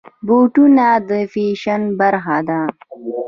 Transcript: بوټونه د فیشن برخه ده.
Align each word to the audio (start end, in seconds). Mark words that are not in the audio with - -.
بوټونه 0.27 0.85
د 1.09 1.11
فیشن 1.33 1.81
برخه 1.99 2.37
ده. 2.47 2.59